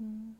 [0.00, 0.36] うん。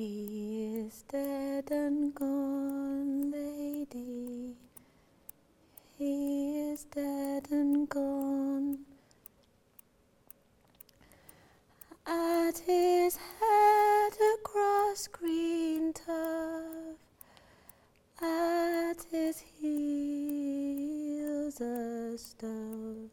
[0.00, 4.56] He is dead and gone, lady.
[5.98, 8.78] He is dead and gone.
[12.06, 16.96] At his head across green turf,
[18.22, 23.10] at his heels a stone.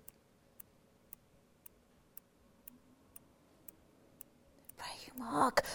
[4.78, 5.66] Pray you, Mark.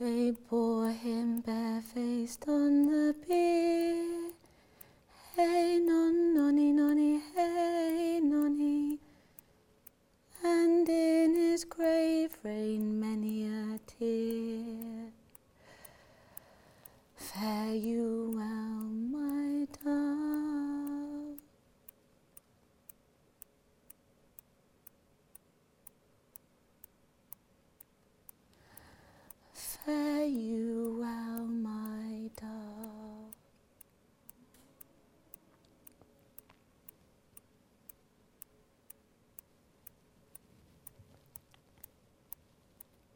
[0.00, 4.30] They bore him barefaced on the bier.
[5.34, 9.00] Hey non nonny nonny hey nonny.
[10.44, 11.97] And in his grave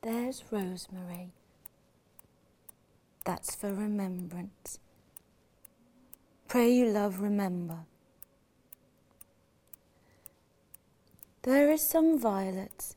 [0.02, 1.30] There's rosemary.
[3.24, 4.80] That's for remembrance.
[6.48, 7.86] Pray you, love, remember.
[11.42, 12.96] There is some violets.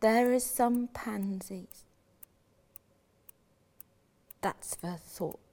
[0.00, 1.84] There is some pansies.
[4.42, 5.49] That's for thoughts.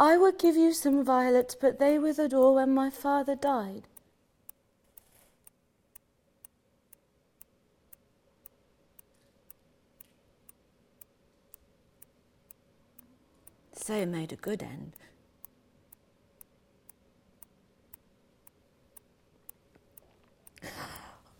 [0.00, 3.82] I would give you some violets, but they withered all when my father died.
[13.74, 14.92] So it made a good end.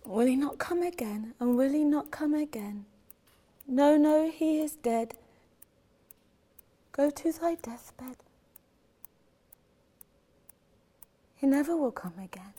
[0.05, 1.33] Will he not come again?
[1.41, 2.85] And will he not come again?
[3.67, 5.15] No, no, he is dead.
[6.93, 8.17] Go to thy deathbed.
[11.41, 12.53] He never will come again.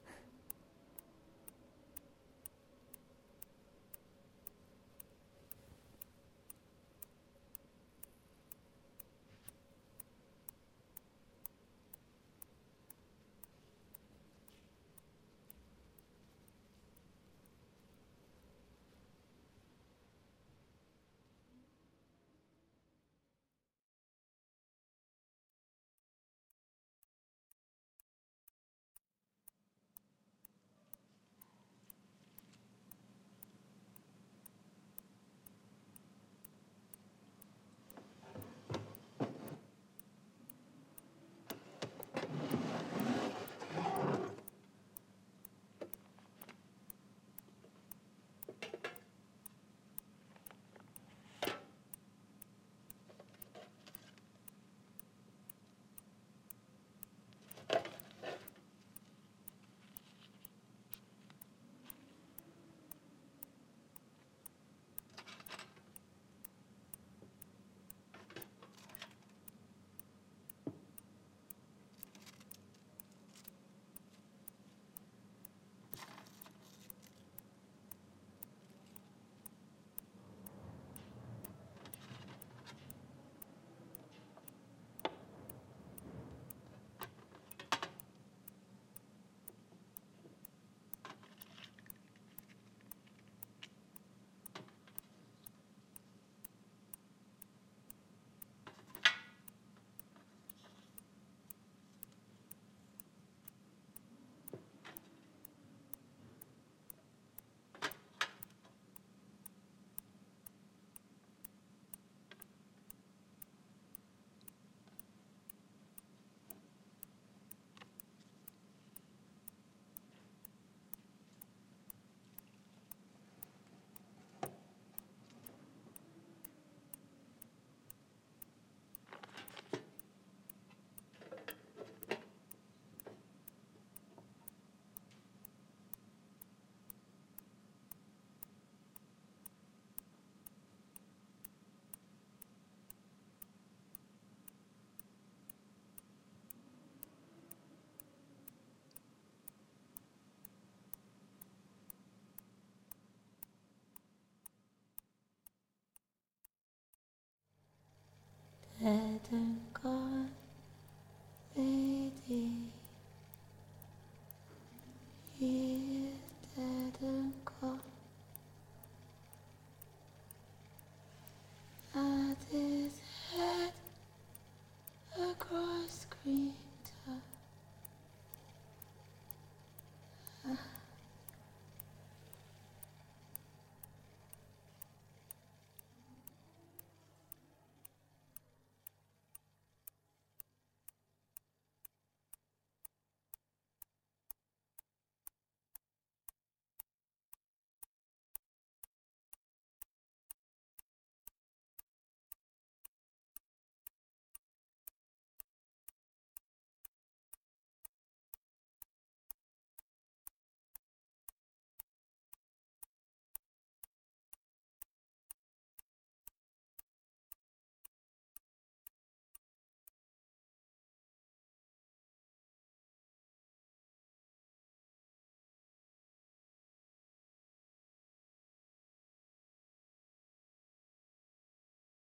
[158.81, 159.60] Dead and